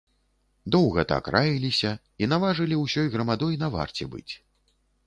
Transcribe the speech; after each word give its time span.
Доўга 0.75 1.03
так 1.11 1.29
раіліся 1.35 1.91
і 2.23 2.31
наважылі 2.35 2.75
ўсёй 2.83 3.07
грамадой 3.19 3.53
на 3.67 3.75
варце 3.79 4.11
быць. 4.17 4.29